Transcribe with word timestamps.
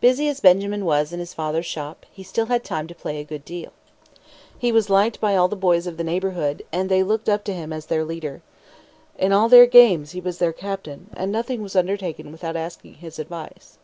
Busy 0.00 0.26
as 0.28 0.40
Benjamin 0.40 0.84
was 0.84 1.12
in 1.12 1.20
his 1.20 1.34
father's 1.34 1.66
shop, 1.66 2.04
he 2.10 2.24
still 2.24 2.46
had 2.46 2.64
time 2.64 2.88
to 2.88 2.96
play 2.96 3.20
a 3.20 3.24
good 3.24 3.44
deal. 3.44 3.72
He 4.58 4.72
was 4.72 4.90
liked 4.90 5.20
by 5.20 5.36
all 5.36 5.46
the 5.46 5.54
boys 5.54 5.86
of 5.86 5.96
the 5.98 6.02
neighborhood, 6.02 6.64
and 6.72 6.88
they 6.88 7.04
looked 7.04 7.28
up 7.28 7.44
to 7.44 7.54
him 7.54 7.72
as 7.72 7.86
their 7.86 8.04
leader. 8.04 8.42
In 9.16 9.30
all 9.32 9.48
their 9.48 9.66
games 9.66 10.10
he 10.10 10.20
was 10.20 10.38
their 10.38 10.52
captain; 10.52 11.10
and 11.16 11.30
nothing 11.30 11.62
was 11.62 11.76
undertaken 11.76 12.32
without 12.32 12.56
asking 12.56 12.94
his 12.94 13.20
advice. 13.20 13.78